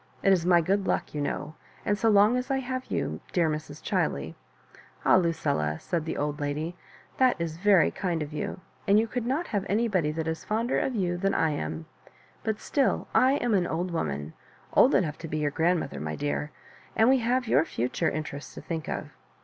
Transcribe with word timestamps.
It 0.23 0.33
is 0.33 0.47
my 0.47 0.61
good 0.61 0.87
luck, 0.87 1.13
you 1.13 1.21
know; 1.21 1.53
and 1.85 1.95
so 1.95 2.09
long 2.09 2.35
as 2.35 2.49
I 2.49 2.57
have 2.57 2.85
you, 2.89 3.19
dear 3.33 3.47
Mr& 3.51 3.79
Chiley 3.83 4.33
^" 4.33 4.35
"Ah, 5.05 5.15
Lucilla 5.17 5.73
1" 5.73 5.79
said 5.79 6.05
the 6.05 6.17
old 6.17 6.39
lady, 6.39 6.75
that 7.17 7.35
is 7.39 7.57
very 7.57 7.91
kind 7.91 8.23
of 8.23 8.33
you— 8.33 8.61
and 8.87 8.97
you 8.97 9.05
could 9.05 9.27
not 9.27 9.45
have 9.49 9.63
anybody 9.69 10.11
that 10.11 10.27
is 10.27 10.43
fonder 10.43 10.79
of 10.79 10.95
you 10.95 11.17
than 11.17 11.35
I 11.35 11.51
am; 11.51 11.85
but 12.43 12.59
still 12.59 13.09
I 13.13 13.33
am 13.33 13.53
an 13.53 13.67
old 13.67 13.91
woman, 13.91 14.33
old 14.73 14.95
enough 14.95 15.19
to 15.19 15.27
be 15.27 15.37
your 15.37 15.51
grand 15.51 15.79
mother, 15.79 15.99
my 15.99 16.15
dear— 16.15 16.49
and 16.95 17.07
we 17.07 17.19
have 17.19 17.47
your 17.47 17.63
future 17.63 18.09
in 18.09 18.23
terests 18.23 18.55
to 18.55 18.61
think 18.61 18.87
of. 18.89 19.11